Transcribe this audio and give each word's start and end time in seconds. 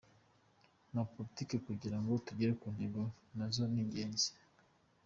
Na 0.93 1.01
politike 1.13 1.55
kugira 1.67 1.97
ngo 2.01 2.11
tugere 2.25 2.51
ku 2.61 2.67
ntego 2.75 3.01
na 3.37 3.45
zo 3.53 3.63
ni 3.71 3.79
ingenzi. 3.83 4.29